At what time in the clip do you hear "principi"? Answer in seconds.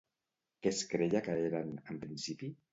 2.09-2.55